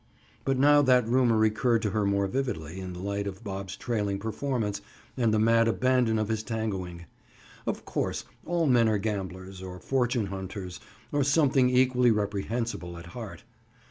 [0.45, 4.17] But now that rumor recurred to her more vividly in the light of Bob's trailing
[4.17, 4.81] performance
[5.15, 7.05] and the mad abandon of his tangoing.
[7.67, 10.79] Of course, all men are gamblers, or fortune hunters,
[11.11, 13.43] or something equally reprehensible, at heart!